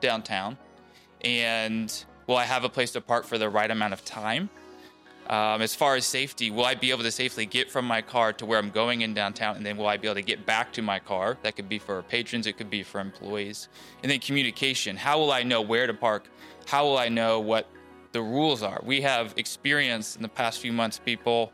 downtown? 0.00 0.56
And 1.22 1.92
will 2.26 2.36
I 2.36 2.44
have 2.44 2.64
a 2.64 2.68
place 2.68 2.92
to 2.92 3.00
park 3.00 3.24
for 3.24 3.38
the 3.38 3.48
right 3.48 3.70
amount 3.70 3.92
of 3.92 4.04
time? 4.04 4.50
Um, 5.28 5.62
as 5.62 5.76
far 5.76 5.94
as 5.94 6.06
safety, 6.06 6.50
will 6.50 6.64
I 6.64 6.74
be 6.74 6.90
able 6.90 7.04
to 7.04 7.10
safely 7.10 7.46
get 7.46 7.70
from 7.70 7.84
my 7.84 8.02
car 8.02 8.32
to 8.32 8.44
where 8.44 8.58
I'm 8.58 8.70
going 8.70 9.02
in 9.02 9.14
downtown? 9.14 9.56
And 9.56 9.64
then 9.64 9.76
will 9.76 9.86
I 9.86 9.96
be 9.96 10.08
able 10.08 10.16
to 10.16 10.22
get 10.22 10.44
back 10.44 10.72
to 10.72 10.82
my 10.82 10.98
car? 10.98 11.38
That 11.42 11.54
could 11.54 11.68
be 11.68 11.78
for 11.78 12.02
patrons, 12.02 12.48
it 12.48 12.56
could 12.56 12.70
be 12.70 12.82
for 12.82 13.00
employees. 13.00 13.68
And 14.02 14.10
then 14.10 14.18
communication 14.18 14.96
how 14.96 15.18
will 15.20 15.30
I 15.30 15.44
know 15.44 15.62
where 15.62 15.86
to 15.86 15.94
park? 15.94 16.28
How 16.66 16.84
will 16.84 16.98
I 16.98 17.08
know 17.08 17.38
what 17.38 17.68
the 18.10 18.20
rules 18.20 18.64
are? 18.64 18.80
We 18.84 19.02
have 19.02 19.34
experienced 19.36 20.16
in 20.16 20.22
the 20.22 20.28
past 20.28 20.60
few 20.60 20.72
months 20.72 20.98
people 20.98 21.52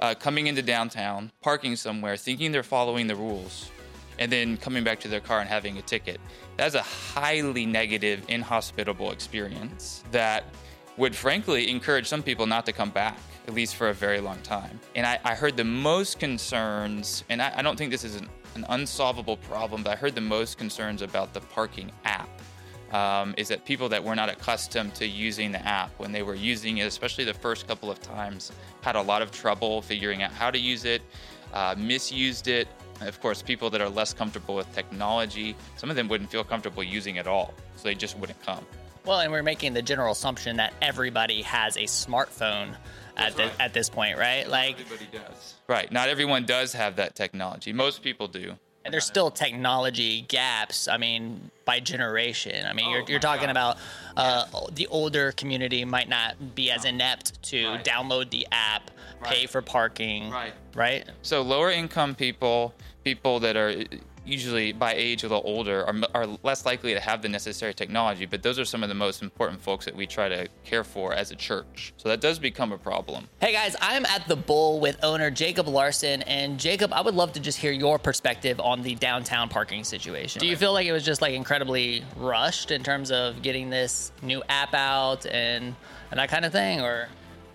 uh, 0.00 0.14
coming 0.14 0.46
into 0.46 0.62
downtown, 0.62 1.32
parking 1.40 1.74
somewhere, 1.74 2.16
thinking 2.16 2.52
they're 2.52 2.62
following 2.62 3.08
the 3.08 3.16
rules, 3.16 3.70
and 4.18 4.30
then 4.30 4.56
coming 4.56 4.84
back 4.84 5.00
to 5.00 5.08
their 5.08 5.20
car 5.20 5.40
and 5.40 5.48
having 5.48 5.78
a 5.78 5.82
ticket. 5.82 6.20
That's 6.56 6.74
a 6.74 6.82
highly 6.82 7.66
negative, 7.66 8.24
inhospitable 8.28 9.10
experience 9.10 10.02
that 10.10 10.44
would 10.96 11.14
frankly 11.14 11.70
encourage 11.70 12.06
some 12.06 12.22
people 12.22 12.46
not 12.46 12.64
to 12.66 12.72
come 12.72 12.90
back, 12.90 13.18
at 13.46 13.54
least 13.54 13.76
for 13.76 13.90
a 13.90 13.94
very 13.94 14.20
long 14.20 14.38
time. 14.42 14.80
And 14.94 15.06
I, 15.06 15.18
I 15.24 15.34
heard 15.34 15.56
the 15.56 15.64
most 15.64 16.18
concerns, 16.18 17.24
and 17.28 17.42
I, 17.42 17.52
I 17.56 17.62
don't 17.62 17.76
think 17.76 17.90
this 17.90 18.04
is 18.04 18.16
an, 18.16 18.28
an, 18.54 18.64
unsolvable 18.70 19.36
problem, 19.36 19.82
but 19.82 19.90
I 19.90 19.96
heard 19.96 20.14
the 20.14 20.20
most 20.20 20.56
concerns 20.56 21.02
about 21.02 21.34
the 21.34 21.40
parking 21.40 21.92
app. 22.04 22.28
Um, 22.92 23.34
is 23.36 23.48
that 23.48 23.64
people 23.64 23.88
that 23.88 24.02
were 24.02 24.14
not 24.14 24.28
accustomed 24.28 24.94
to 24.94 25.06
using 25.06 25.50
the 25.50 25.58
app 25.66 25.90
when 25.98 26.12
they 26.12 26.22
were 26.22 26.36
using 26.36 26.78
it, 26.78 26.84
especially 26.84 27.24
the 27.24 27.34
first 27.34 27.66
couple 27.66 27.90
of 27.90 28.00
times, 28.00 28.52
had 28.80 28.94
a 28.94 29.02
lot 29.02 29.22
of 29.22 29.32
trouble 29.32 29.82
figuring 29.82 30.22
out 30.22 30.30
how 30.30 30.52
to 30.52 30.58
use 30.58 30.84
it, 30.84 31.02
uh, 31.52 31.74
misused 31.76 32.46
it. 32.46 32.68
Of 33.00 33.20
course, 33.20 33.42
people 33.42 33.70
that 33.70 33.80
are 33.80 33.88
less 33.88 34.14
comfortable 34.14 34.54
with 34.54 34.72
technology, 34.74 35.54
some 35.76 35.90
of 35.90 35.96
them 35.96 36.08
wouldn't 36.08 36.30
feel 36.30 36.44
comfortable 36.44 36.82
using 36.82 37.16
it 37.16 37.26
all, 37.26 37.54
so 37.76 37.84
they 37.84 37.94
just 37.94 38.18
wouldn't 38.18 38.40
come. 38.42 38.64
Well, 39.04 39.20
and 39.20 39.30
we're 39.30 39.42
making 39.42 39.74
the 39.74 39.82
general 39.82 40.12
assumption 40.12 40.56
that 40.56 40.72
everybody 40.82 41.42
has 41.42 41.76
a 41.76 41.84
smartphone 41.84 42.74
at, 43.16 43.36
the, 43.36 43.44
right. 43.44 43.52
at 43.60 43.72
this 43.72 43.88
point, 43.88 44.18
right? 44.18 44.48
Like 44.48 44.80
everybody 44.80 45.08
does. 45.12 45.54
Right. 45.68 45.90
Not 45.90 46.08
everyone 46.08 46.44
does 46.44 46.72
have 46.72 46.96
that 46.96 47.14
technology. 47.14 47.72
Most 47.72 48.02
people 48.02 48.28
do. 48.28 48.56
And 48.86 48.94
there's 48.94 49.04
still 49.04 49.32
technology 49.32 50.22
gaps. 50.28 50.86
I 50.86 50.96
mean, 50.96 51.50
by 51.64 51.80
generation. 51.80 52.64
I 52.64 52.72
mean, 52.72 52.86
oh, 52.86 52.92
you're, 52.92 53.02
you're 53.08 53.18
talking 53.18 53.48
God. 53.48 53.50
about 53.50 53.78
uh, 54.16 54.44
the 54.72 54.86
older 54.86 55.32
community 55.32 55.84
might 55.84 56.08
not 56.08 56.54
be 56.54 56.70
as 56.70 56.84
inept 56.84 57.42
to 57.50 57.66
right. 57.66 57.84
download 57.84 58.30
the 58.30 58.46
app, 58.52 58.92
right. 59.20 59.30
pay 59.32 59.46
for 59.46 59.60
parking. 59.60 60.30
Right. 60.30 60.52
Right. 60.74 61.04
So 61.22 61.42
lower 61.42 61.72
income 61.72 62.14
people, 62.14 62.74
people 63.02 63.40
that 63.40 63.56
are 63.56 63.74
usually 64.26 64.72
by 64.72 64.94
age 64.94 65.22
a 65.22 65.28
little 65.28 65.42
older 65.44 65.84
are, 65.86 65.94
are 66.14 66.26
less 66.42 66.66
likely 66.66 66.92
to 66.94 67.00
have 67.00 67.22
the 67.22 67.28
necessary 67.28 67.72
technology, 67.72 68.26
but 68.26 68.42
those 68.42 68.58
are 68.58 68.64
some 68.64 68.82
of 68.82 68.88
the 68.88 68.94
most 68.94 69.22
important 69.22 69.60
folks 69.60 69.84
that 69.84 69.94
we 69.94 70.06
try 70.06 70.28
to 70.28 70.48
care 70.64 70.84
for 70.84 71.12
as 71.12 71.30
a 71.30 71.36
church. 71.36 71.94
So 71.96 72.08
that 72.08 72.20
does 72.20 72.38
become 72.38 72.72
a 72.72 72.78
problem. 72.78 73.28
Hey 73.40 73.52
guys, 73.52 73.76
I'm 73.80 74.04
at 74.06 74.26
the 74.28 74.36
Bull 74.36 74.80
with 74.80 74.98
owner 75.02 75.30
Jacob 75.30 75.68
Larson. 75.68 76.22
And 76.22 76.58
Jacob, 76.58 76.92
I 76.92 77.00
would 77.00 77.14
love 77.14 77.32
to 77.34 77.40
just 77.40 77.58
hear 77.58 77.72
your 77.72 77.98
perspective 77.98 78.60
on 78.60 78.82
the 78.82 78.94
downtown 78.96 79.48
parking 79.48 79.84
situation. 79.84 80.40
Do 80.40 80.46
you 80.46 80.56
feel 80.56 80.72
like 80.72 80.86
it 80.86 80.92
was 80.92 81.04
just 81.04 81.22
like 81.22 81.34
incredibly 81.34 82.04
rushed 82.16 82.70
in 82.70 82.82
terms 82.82 83.10
of 83.10 83.42
getting 83.42 83.70
this 83.70 84.12
new 84.22 84.42
app 84.48 84.74
out 84.74 85.26
and, 85.26 85.74
and 86.10 86.20
that 86.20 86.28
kind 86.28 86.44
of 86.44 86.52
thing? 86.52 86.80
Or 86.80 87.08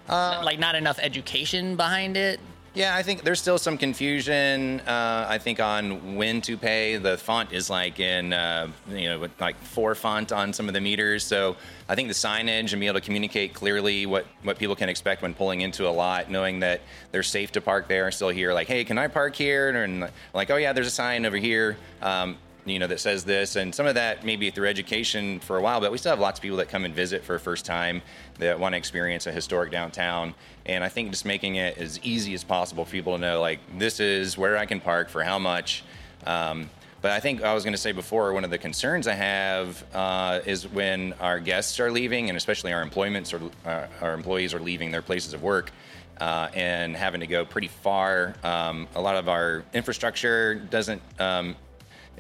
uh, 0.09 0.41
like 0.43 0.59
not 0.59 0.75
enough 0.75 0.99
education 1.01 1.75
behind 1.75 2.17
it? 2.17 2.39
Yeah, 2.73 2.95
I 2.95 3.03
think 3.03 3.23
there's 3.23 3.41
still 3.41 3.57
some 3.57 3.77
confusion. 3.77 4.79
Uh, 4.81 5.25
I 5.27 5.39
think 5.39 5.59
on 5.59 6.15
when 6.15 6.39
to 6.43 6.55
pay. 6.55 6.95
The 6.95 7.17
font 7.17 7.51
is 7.51 7.69
like 7.69 7.99
in, 7.99 8.31
uh, 8.31 8.69
you 8.89 9.09
know, 9.09 9.27
like 9.41 9.57
four 9.61 9.93
font 9.93 10.31
on 10.31 10.53
some 10.53 10.69
of 10.69 10.73
the 10.73 10.79
meters. 10.79 11.25
So 11.25 11.57
I 11.89 11.95
think 11.95 12.07
the 12.07 12.13
signage 12.13 12.71
and 12.71 12.79
be 12.79 12.87
able 12.87 13.01
to 13.01 13.05
communicate 13.05 13.53
clearly 13.53 14.05
what, 14.05 14.25
what 14.43 14.57
people 14.57 14.77
can 14.77 14.87
expect 14.87 15.21
when 15.21 15.33
pulling 15.33 15.59
into 15.59 15.85
a 15.85 15.91
lot, 15.91 16.31
knowing 16.31 16.61
that 16.61 16.79
they're 17.11 17.23
safe 17.23 17.51
to 17.53 17.61
park 17.61 17.89
there, 17.89 18.09
still 18.09 18.29
here, 18.29 18.53
like, 18.53 18.67
hey, 18.67 18.85
can 18.85 18.97
I 18.97 19.09
park 19.09 19.35
here? 19.35 19.69
And 19.83 20.09
like, 20.33 20.49
oh 20.49 20.55
yeah, 20.55 20.71
there's 20.71 20.87
a 20.87 20.91
sign 20.91 21.25
over 21.25 21.35
here. 21.35 21.75
Um, 22.01 22.37
you 22.65 22.79
know, 22.79 22.87
that 22.87 22.99
says 22.99 23.23
this, 23.23 23.55
and 23.55 23.73
some 23.73 23.87
of 23.87 23.95
that 23.95 24.23
maybe 24.23 24.51
through 24.51 24.67
education 24.67 25.39
for 25.39 25.57
a 25.57 25.61
while, 25.61 25.79
but 25.79 25.91
we 25.91 25.97
still 25.97 26.11
have 26.11 26.19
lots 26.19 26.39
of 26.39 26.43
people 26.43 26.57
that 26.57 26.69
come 26.69 26.85
and 26.85 26.93
visit 26.93 27.23
for 27.23 27.35
a 27.35 27.39
first 27.39 27.65
time 27.65 28.01
that 28.39 28.59
want 28.59 28.73
to 28.73 28.77
experience 28.77 29.25
a 29.27 29.31
historic 29.31 29.71
downtown. 29.71 30.33
And 30.65 30.83
I 30.83 30.89
think 30.89 31.09
just 31.11 31.25
making 31.25 31.55
it 31.55 31.77
as 31.77 31.99
easy 32.03 32.33
as 32.33 32.43
possible 32.43 32.85
for 32.85 32.91
people 32.91 33.13
to 33.15 33.19
know, 33.19 33.41
like, 33.41 33.59
this 33.77 33.99
is 33.99 34.37
where 34.37 34.57
I 34.57 34.65
can 34.65 34.79
park 34.79 35.09
for 35.09 35.23
how 35.23 35.39
much. 35.39 35.83
Um, 36.25 36.69
but 37.01 37.11
I 37.11 37.19
think 37.19 37.41
I 37.41 37.53
was 37.55 37.63
going 37.63 37.73
to 37.73 37.79
say 37.79 37.93
before, 37.93 38.31
one 38.31 38.43
of 38.43 38.51
the 38.51 38.59
concerns 38.59 39.07
I 39.07 39.15
have 39.15 39.83
uh, 39.93 40.41
is 40.45 40.67
when 40.67 41.13
our 41.19 41.39
guests 41.39 41.79
are 41.79 41.91
leaving, 41.91 42.29
and 42.29 42.37
especially 42.37 42.73
our 42.73 42.83
employments 42.83 43.33
or 43.33 43.41
uh, 43.65 43.87
our 44.01 44.13
employees 44.13 44.53
are 44.53 44.59
leaving 44.59 44.91
their 44.91 45.01
places 45.01 45.33
of 45.33 45.41
work. 45.41 45.71
Uh, 46.19 46.51
and 46.53 46.95
having 46.95 47.21
to 47.21 47.25
go 47.25 47.43
pretty 47.43 47.67
far. 47.67 48.35
Um, 48.43 48.87
a 48.93 49.01
lot 49.01 49.15
of 49.15 49.27
our 49.27 49.63
infrastructure 49.73 50.53
doesn't 50.53 51.01
um, 51.17 51.55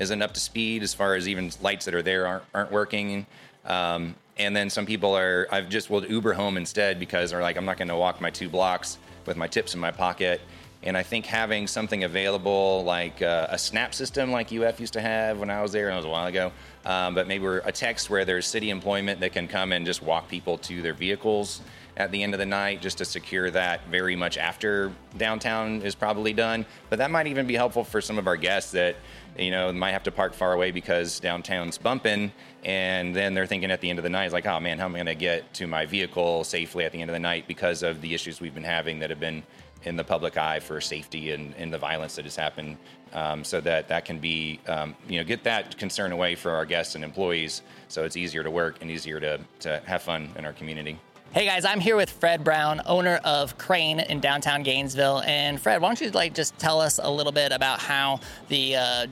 isn't 0.01 0.21
up 0.21 0.33
to 0.33 0.39
speed 0.39 0.81
as 0.81 0.93
far 0.93 1.13
as 1.13 1.29
even 1.29 1.51
lights 1.61 1.85
that 1.85 1.93
are 1.93 2.01
there 2.01 2.25
aren't, 2.25 2.43
aren't 2.55 2.71
working. 2.71 3.27
Um, 3.65 4.15
and 4.37 4.55
then 4.55 4.69
some 4.71 4.87
people 4.87 5.15
are, 5.15 5.47
I've 5.51 5.69
just 5.69 5.91
will 5.91 6.03
Uber 6.03 6.33
home 6.33 6.57
instead 6.57 6.99
because 6.99 7.29
they're 7.29 7.41
like, 7.41 7.55
I'm 7.55 7.65
not 7.65 7.77
going 7.77 7.89
to 7.89 7.95
walk 7.95 8.19
my 8.19 8.31
two 8.31 8.49
blocks 8.49 8.97
with 9.27 9.37
my 9.37 9.47
tips 9.47 9.75
in 9.75 9.79
my 9.79 9.91
pocket. 9.91 10.41
And 10.83 10.97
I 10.97 11.03
think 11.03 11.27
having 11.27 11.67
something 11.67 12.03
available 12.03 12.83
like 12.83 13.21
uh, 13.21 13.45
a 13.51 13.57
snap 13.59 13.93
system 13.93 14.31
like 14.31 14.51
UF 14.51 14.79
used 14.79 14.93
to 14.93 15.01
have 15.01 15.37
when 15.37 15.51
I 15.51 15.61
was 15.61 15.71
there, 15.71 15.89
and 15.89 15.95
was 15.95 16.05
a 16.05 16.09
while 16.09 16.25
ago, 16.25 16.51
um, 16.85 17.13
but 17.13 17.27
maybe 17.27 17.45
a 17.45 17.71
text 17.71 18.09
where 18.09 18.25
there's 18.25 18.47
city 18.47 18.71
employment 18.71 19.19
that 19.19 19.31
can 19.31 19.47
come 19.47 19.73
and 19.73 19.85
just 19.85 20.01
walk 20.01 20.27
people 20.27 20.57
to 20.57 20.81
their 20.81 20.95
vehicles 20.95 21.61
at 21.97 22.11
the 22.11 22.23
end 22.23 22.33
of 22.33 22.39
the 22.39 22.45
night 22.45 22.81
just 22.81 22.97
to 22.97 23.05
secure 23.05 23.51
that 23.51 23.85
very 23.87 24.15
much 24.15 24.37
after 24.37 24.91
downtown 25.17 25.81
is 25.83 25.93
probably 25.93 26.33
done. 26.33 26.65
But 26.89 26.97
that 26.97 27.11
might 27.11 27.27
even 27.27 27.45
be 27.45 27.55
helpful 27.55 27.83
for 27.83 28.01
some 28.01 28.17
of 28.17 28.25
our 28.27 28.37
guests 28.37 28.71
that, 28.71 28.95
you 29.37 29.51
know, 29.51 29.71
might 29.71 29.91
have 29.91 30.03
to 30.03 30.11
park 30.11 30.33
far 30.33 30.53
away 30.53 30.71
because 30.71 31.19
downtown's 31.19 31.77
bumping. 31.77 32.31
And 32.63 33.15
then 33.15 33.33
they're 33.33 33.47
thinking 33.47 33.71
at 33.71 33.81
the 33.81 33.89
end 33.89 33.99
of 33.99 34.03
the 34.03 34.09
night, 34.09 34.31
like, 34.31 34.45
oh 34.45 34.59
man, 34.59 34.77
how 34.77 34.85
am 34.85 34.95
I 34.95 34.99
going 34.99 35.05
to 35.07 35.15
get 35.15 35.53
to 35.55 35.67
my 35.67 35.85
vehicle 35.85 36.43
safely 36.43 36.85
at 36.85 36.91
the 36.91 37.01
end 37.01 37.09
of 37.09 37.13
the 37.13 37.19
night 37.19 37.47
because 37.47 37.83
of 37.83 38.01
the 38.01 38.13
issues 38.13 38.39
we've 38.39 38.53
been 38.53 38.63
having 38.63 38.99
that 38.99 39.09
have 39.09 39.19
been 39.19 39.43
in 39.83 39.95
the 39.95 40.03
public 40.03 40.37
eye 40.37 40.59
for 40.59 40.79
safety 40.79 41.31
and, 41.31 41.55
and 41.55 41.73
the 41.73 41.77
violence 41.77 42.15
that 42.15 42.25
has 42.25 42.35
happened. 42.35 42.77
Um, 43.13 43.43
so 43.43 43.59
that 43.61 43.89
that 43.89 44.05
can 44.05 44.19
be, 44.19 44.61
um, 44.67 44.95
you 45.09 45.17
know, 45.17 45.25
get 45.25 45.43
that 45.43 45.77
concern 45.77 46.13
away 46.13 46.35
for 46.35 46.51
our 46.51 46.65
guests 46.65 46.95
and 46.95 47.03
employees 47.03 47.61
so 47.89 48.05
it's 48.05 48.15
easier 48.15 48.41
to 48.41 48.49
work 48.49 48.77
and 48.79 48.89
easier 48.89 49.19
to, 49.19 49.37
to 49.59 49.81
have 49.85 50.01
fun 50.01 50.29
in 50.37 50.45
our 50.45 50.53
community. 50.53 50.97
Hey 51.33 51.45
guys, 51.45 51.63
I'm 51.63 51.79
here 51.79 51.95
with 51.95 52.09
Fred 52.09 52.43
Brown, 52.43 52.81
owner 52.85 53.21
of 53.23 53.57
Crane 53.57 54.01
in 54.01 54.19
downtown 54.19 54.63
Gainesville. 54.63 55.21
And 55.21 55.61
Fred, 55.61 55.81
why 55.81 55.87
don't 55.87 56.01
you 56.01 56.09
like 56.11 56.33
just 56.33 56.59
tell 56.59 56.81
us 56.81 56.99
a 57.01 57.09
little 57.09 57.31
bit 57.31 57.53
about 57.53 57.79
how 57.79 58.19
the 58.49 58.75
uh, 58.75 59.07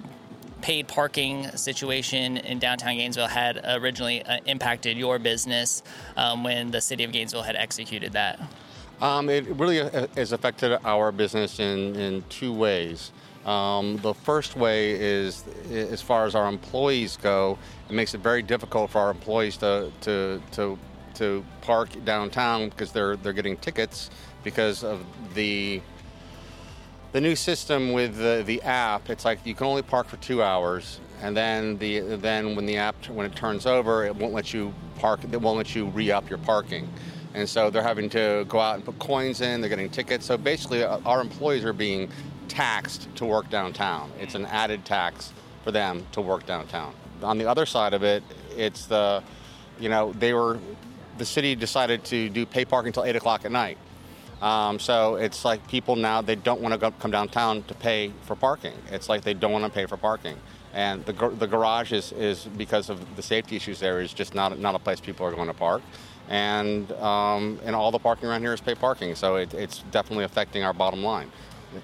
paid 0.59 0.89
parking 0.89 1.47
situation 1.51 2.35
in 2.35 2.59
downtown 2.59 2.97
Gainesville 2.97 3.27
had 3.27 3.61
originally 3.63 4.21
uh, 4.23 4.39
impacted 4.47 4.97
your 4.97 5.17
business 5.17 5.81
um, 6.17 6.43
when 6.43 6.71
the 6.71 6.81
city 6.81 7.05
of 7.05 7.13
Gainesville 7.13 7.43
had 7.43 7.55
executed 7.55 8.11
that? 8.11 8.38
Um, 8.99 9.29
it 9.29 9.47
really 9.55 9.79
uh, 9.79 10.07
has 10.17 10.33
affected 10.33 10.77
our 10.83 11.13
business 11.13 11.61
in, 11.61 11.95
in 11.95 12.25
two 12.27 12.51
ways. 12.51 13.13
Um, 13.45 13.95
the 14.01 14.13
first 14.13 14.57
way 14.57 14.91
is, 14.91 15.45
as 15.71 16.01
far 16.01 16.25
as 16.25 16.35
our 16.35 16.49
employees 16.49 17.15
go, 17.15 17.57
it 17.88 17.93
makes 17.93 18.13
it 18.13 18.19
very 18.19 18.41
difficult 18.41 18.91
for 18.91 18.99
our 18.99 19.09
employees 19.09 19.55
to, 19.57 19.89
to, 20.01 20.41
to 20.51 20.77
to 21.19 21.45
park 21.61 21.89
downtown 22.05 22.69
because 22.69 22.91
they're 22.91 23.15
they're 23.17 23.33
getting 23.33 23.57
tickets 23.57 24.09
because 24.43 24.83
of 24.83 25.05
the 25.35 25.81
the 27.11 27.21
new 27.21 27.35
system 27.35 27.91
with 27.91 28.17
the, 28.17 28.43
the 28.45 28.61
app. 28.61 29.09
It's 29.09 29.25
like 29.25 29.45
you 29.45 29.55
can 29.55 29.67
only 29.67 29.81
park 29.81 30.07
for 30.07 30.17
two 30.17 30.41
hours, 30.41 30.99
and 31.21 31.35
then 31.35 31.77
the 31.77 31.99
then 31.99 32.55
when 32.55 32.65
the 32.65 32.77
app 32.77 32.95
when 33.09 33.25
it 33.25 33.35
turns 33.35 33.65
over, 33.65 34.05
it 34.05 34.15
won't 34.15 34.33
let 34.33 34.53
you 34.53 34.73
park. 34.97 35.19
It 35.29 35.41
won't 35.41 35.57
let 35.57 35.75
you 35.75 35.85
re 35.88 36.11
up 36.11 36.29
your 36.29 36.39
parking. 36.39 36.89
And 37.35 37.47
so 37.47 37.69
they're 37.69 37.83
having 37.83 38.09
to 38.09 38.45
go 38.49 38.59
out 38.59 38.75
and 38.75 38.83
put 38.83 38.97
coins 38.97 39.41
in. 39.41 39.61
They're 39.61 39.69
getting 39.69 39.89
tickets. 39.89 40.25
So 40.25 40.35
basically, 40.35 40.83
uh, 40.83 40.99
our 41.05 41.21
employees 41.21 41.63
are 41.63 41.73
being 41.73 42.09
taxed 42.47 43.07
to 43.15 43.25
work 43.25 43.49
downtown. 43.49 44.11
It's 44.19 44.33
an 44.33 44.45
added 44.47 44.83
tax 44.83 45.31
for 45.63 45.71
them 45.71 46.07
to 46.13 46.21
work 46.21 46.47
downtown. 46.47 46.93
On 47.21 47.38
the 47.38 47.47
other 47.47 47.67
side 47.67 47.93
of 47.93 48.01
it, 48.03 48.23
it's 48.57 48.88
the, 48.88 49.21
you 49.79 49.89
know, 49.89 50.13
they 50.13 50.33
were 50.33 50.57
the 51.19 51.25
city 51.25 51.53
decided 51.53 52.03
to 52.05 52.29
do 52.29 52.45
pay 52.45 52.65
parking 52.65 52.88
until 52.88 53.03
8 53.03 53.15
o'clock 53.15 53.45
at 53.45 53.51
night. 53.51 53.77
Um, 54.41 54.79
so 54.79 55.15
it's 55.15 55.43
like 55.43 55.67
people 55.67 55.95
now, 55.95 56.21
they 56.21 56.35
don't 56.35 56.61
want 56.61 56.79
to 56.79 56.91
come 56.91 57.11
downtown 57.11 57.61
to 57.63 57.73
pay 57.73 58.13
for 58.23 58.35
parking. 58.35 58.73
It's 58.89 59.09
like 59.09 59.21
they 59.21 59.33
don't 59.33 59.51
want 59.51 59.65
to 59.65 59.69
pay 59.69 59.85
for 59.85 59.97
parking. 59.97 60.38
And 60.73 61.05
the, 61.05 61.13
the 61.38 61.47
garage 61.47 61.91
is, 61.91 62.11
is, 62.13 62.45
because 62.45 62.89
of 62.89 63.15
the 63.15 63.21
safety 63.21 63.57
issues 63.57 63.79
there, 63.79 63.99
is 63.99 64.13
just 64.13 64.33
not, 64.33 64.57
not 64.59 64.75
a 64.75 64.79
place 64.79 64.99
people 64.99 65.25
are 65.25 65.31
going 65.31 65.47
to 65.47 65.53
park. 65.53 65.81
And, 66.29 66.91
um, 66.93 67.59
and 67.65 67.75
all 67.75 67.91
the 67.91 67.99
parking 67.99 68.29
around 68.29 68.41
here 68.41 68.53
is 68.53 68.61
pay 68.61 68.75
parking. 68.75 69.15
So 69.15 69.35
it, 69.35 69.53
it's 69.53 69.79
definitely 69.91 70.25
affecting 70.25 70.63
our 70.63 70.73
bottom 70.73 71.03
line. 71.03 71.31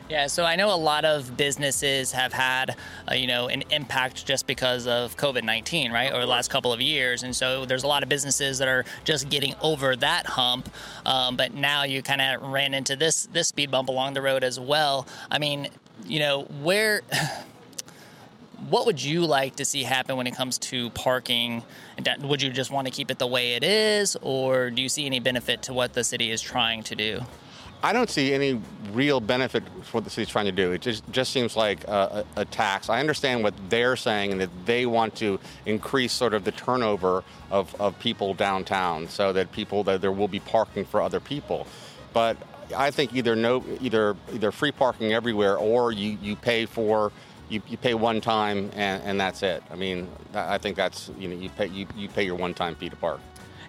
Yeah, 0.10 0.28
so 0.28 0.44
I 0.44 0.56
know 0.56 0.74
a 0.74 0.78
lot 0.78 1.06
of 1.06 1.38
businesses 1.38 2.12
have 2.12 2.34
had, 2.34 2.76
uh, 3.10 3.14
you 3.14 3.28
know, 3.28 3.48
an 3.48 3.64
impact 3.70 4.26
just 4.26 4.48
because 4.48 4.88
of 4.88 5.16
COVID 5.18 5.44
nineteen, 5.44 5.92
right, 5.92 6.12
over 6.12 6.22
the 6.22 6.28
last 6.28 6.50
couple 6.50 6.74
of 6.74 6.82
years, 6.82 7.24
and 7.24 7.36
so 7.36 7.66
there's 7.66 7.84
a 7.84 7.88
lot 7.88 8.02
of 8.04 8.10
businesses 8.10 8.58
that 8.60 8.68
are 8.68 8.86
just 9.04 9.30
getting 9.30 9.54
over 9.62 9.96
that 9.96 10.26
hump. 10.26 10.70
Um, 11.06 11.38
but 11.38 11.54
now 11.54 11.84
you 11.84 12.02
kind 12.02 12.22
of 12.22 12.42
ran 12.42 12.74
into 12.74 12.96
this 12.96 13.28
this 13.28 13.48
speed 13.50 13.70
bump 13.72 13.90
along 13.90 14.14
the 14.14 14.22
road 14.22 14.44
as 14.44 14.60
well. 14.60 15.08
I 15.30 15.40
mean, 15.40 15.68
you 16.06 16.20
know, 16.20 16.44
where. 16.62 17.02
What 18.70 18.88
would 18.88 19.04
you 19.04 19.26
like 19.26 19.58
to 19.58 19.66
see 19.66 19.84
happen 19.84 20.16
when 20.18 20.26
it 20.26 20.36
comes 20.36 20.58
to 20.60 20.90
parking? 20.92 21.62
Would 22.22 22.42
you 22.42 22.50
just 22.50 22.72
want 22.72 22.88
to 22.88 22.92
keep 22.92 23.12
it 23.12 23.20
the 23.20 23.28
way 23.28 23.54
it 23.54 23.64
is, 23.64 24.18
or 24.24 24.72
do 24.72 24.82
you 24.82 24.90
see 24.90 25.06
any 25.06 25.20
benefit 25.20 25.62
to 25.64 25.74
what 25.74 25.94
the 25.94 26.04
city 26.04 26.32
is 26.32 26.42
trying 26.42 26.82
to 26.84 26.96
do? 26.96 27.22
I 27.86 27.94
don't 27.94 28.10
see 28.10 28.34
any 28.34 28.60
real 28.94 29.20
benefit 29.20 29.62
for 29.84 29.98
what 29.98 30.06
the 30.06 30.10
city's 30.10 30.30
trying 30.30 30.46
to 30.46 30.52
do. 30.52 30.72
It 30.72 30.82
just, 30.82 31.08
just 31.12 31.32
seems 31.32 31.56
like 31.56 31.84
a, 31.84 32.26
a, 32.36 32.44
tax. 32.44 32.90
I 32.90 33.00
understand 33.00 33.44
what 33.44 33.54
they're 33.70 33.96
saying 33.96 34.32
and 34.32 34.42
that 34.42 34.50
they 34.66 34.88
want 34.88 35.14
to 35.18 35.40
increase 35.68 36.12
sort 36.12 36.34
of 36.34 36.46
the 36.46 36.52
turnover 36.52 37.24
of, 37.52 37.80
of 37.80 38.00
people 38.00 38.34
downtown 38.34 39.08
so 39.08 39.32
that 39.34 39.52
people 39.52 39.84
that 39.84 40.02
there 40.02 40.12
will 40.12 40.28
be 40.28 40.40
parking 40.40 40.84
for 40.84 41.00
other 41.00 41.20
people. 41.20 41.68
But 42.12 42.38
I 42.76 42.90
think 42.90 43.14
either 43.14 43.36
no 43.36 43.64
either 43.80 44.16
either 44.34 44.52
free 44.52 44.72
parking 44.72 45.14
everywhere 45.14 45.56
or 45.56 45.92
you, 45.92 46.18
you 46.24 46.36
pay 46.36 46.66
for 46.66 47.12
you, 47.50 47.62
you 47.68 47.78
pay 47.78 47.94
one 47.94 48.20
time 48.20 48.72
and, 48.74 49.04
and 49.04 49.22
that's 49.22 49.44
it. 49.44 49.62
I 49.70 49.76
mean 49.76 50.10
I 50.34 50.58
think 50.58 50.76
that's 50.76 51.12
you 51.20 51.28
know 51.28 51.36
you 51.36 51.50
pay 51.50 51.68
you, 51.68 51.86
you 51.96 52.10
pay 52.10 52.24
your 52.24 52.36
one 52.36 52.56
time 52.56 52.74
fee 52.74 52.90
to 52.90 52.96
park 52.96 53.20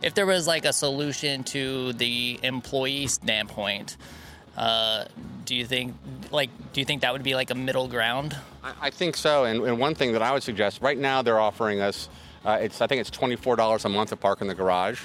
if 0.03 0.15
there 0.15 0.27
was 0.27 0.47
like 0.47 0.65
a 0.65 0.73
solution 0.73 1.45
to 1.45 1.93
the 1.95 2.39
employee 2.43 3.07
standpoint, 3.07 3.97
uh, 4.57 5.05
do 5.45 5.55
you 5.55 5.65
think 5.67 5.95
like 6.31 6.51
do 6.73 6.81
you 6.81 6.85
think 6.85 7.03
that 7.03 7.13
would 7.13 7.23
be 7.23 7.35
like 7.35 7.51
a 7.51 7.55
middle 7.55 7.89
ground? 7.89 8.37
I, 8.65 8.73
I 8.83 8.91
think 8.91 9.17
so. 9.17 9.45
And, 9.45 9.63
and, 9.65 9.79
one 9.79 9.95
thing 9.95 10.13
that 10.13 10.23
I 10.23 10.33
would 10.33 10.43
suggest 10.43 10.81
right 10.81 10.99
now 10.99 11.23
they're 11.23 11.41
offering 11.41 11.81
us 11.81 12.09
uh, 12.45 12.59
it's 12.61 12.81
I 12.81 12.87
think 12.87 13.01
it's 13.01 13.11
twenty 13.11 13.37
four 13.37 13.57
dollars 13.57 13.85
a 13.85 13.89
month 13.89 14.11
to 14.11 14.17
park 14.17 14.41
in 14.41 14.47
the 14.47 14.55
garage. 14.55 15.01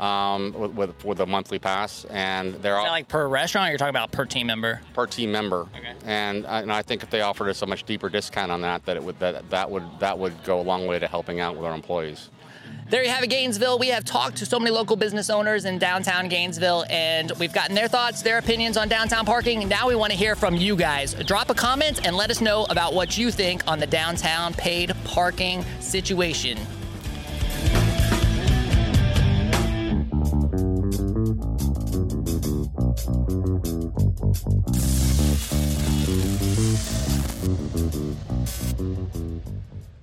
um, 0.00 0.52
with, 0.52 0.72
with 0.72 1.04
with 1.04 1.20
a 1.20 1.26
monthly 1.26 1.58
pass, 1.58 2.04
and 2.06 2.54
they're 2.56 2.76
all 2.76 2.86
like 2.86 3.08
per 3.08 3.26
restaurant? 3.28 3.70
You're 3.70 3.78
talking 3.78 3.90
about 3.90 4.12
per 4.12 4.26
team 4.26 4.46
member? 4.46 4.80
per 4.92 5.06
team 5.06 5.32
member. 5.32 5.66
Okay. 5.76 5.94
And, 6.04 6.46
I- 6.46 6.60
and 6.60 6.70
I 6.72 6.82
think 6.82 7.02
if 7.02 7.08
they 7.10 7.22
offered 7.22 7.48
us 7.48 7.62
a 7.62 7.66
much 7.66 7.84
deeper 7.84 8.08
discount 8.10 8.50
on 8.52 8.60
that, 8.62 8.84
that 8.86 8.96
it 8.96 9.02
would 9.02 9.18
that 9.20 9.48
that 9.50 9.70
would 9.70 9.84
that 10.00 10.18
would 10.18 10.42
go 10.44 10.60
a 10.60 10.62
long 10.62 10.86
way 10.86 10.98
to 10.98 11.06
helping 11.06 11.40
out 11.40 11.56
with 11.56 11.64
our 11.64 11.74
employees 11.74 12.28
there 12.88 13.02
you 13.02 13.10
have 13.10 13.24
it, 13.24 13.30
Gainesville. 13.30 13.78
We 13.78 13.88
have 13.88 14.04
talked 14.04 14.36
to 14.38 14.46
so 14.46 14.58
many 14.58 14.70
local 14.70 14.96
business 14.96 15.28
owners 15.28 15.64
in 15.64 15.78
downtown 15.78 16.28
Gainesville, 16.28 16.84
and 16.88 17.32
we've 17.38 17.52
gotten 17.52 17.74
their 17.74 17.88
thoughts, 17.88 18.22
their 18.22 18.38
opinions 18.38 18.76
on 18.76 18.88
downtown 18.88 19.26
parking. 19.26 19.68
Now 19.68 19.88
we 19.88 19.96
want 19.96 20.12
to 20.12 20.18
hear 20.18 20.36
from 20.36 20.54
you 20.54 20.76
guys. 20.76 21.14
Drop 21.14 21.50
a 21.50 21.54
comment 21.54 22.06
and 22.06 22.16
let 22.16 22.30
us 22.30 22.40
know 22.40 22.64
about 22.70 22.94
what 22.94 23.18
you 23.18 23.30
think 23.30 23.66
on 23.66 23.80
the 23.80 23.86
downtown 23.86 24.54
paid 24.54 24.92
parking 25.04 25.64
situation. 25.80 26.58